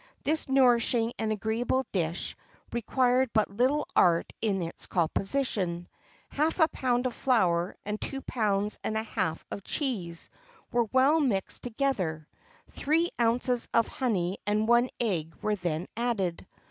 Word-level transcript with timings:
This 0.23 0.49
nourishing 0.49 1.13
and 1.19 1.31
agreeable 1.31 1.85
dish 1.91 2.35
required 2.71 3.29
but 3.33 3.51
little 3.51 3.87
art 3.95 4.33
in 4.41 4.63
its 4.63 4.87
composition. 4.87 5.87
Half 6.29 6.59
a 6.59 6.67
pound 6.69 7.05
of 7.05 7.13
flour 7.13 7.75
and 7.85 8.01
two 8.01 8.21
pounds 8.23 8.79
and 8.83 8.97
a 8.97 9.03
half 9.03 9.45
of 9.51 9.63
cheese 9.63 10.31
were 10.71 10.85
well 10.85 11.19
mixed 11.19 11.61
together; 11.61 12.27
three 12.71 13.11
ounces 13.21 13.67
of 13.75 13.87
honey 13.87 14.39
and 14.47 14.67
one 14.67 14.89
egg 14.99 15.35
were 15.43 15.55
then 15.55 15.87
added. 15.95 16.47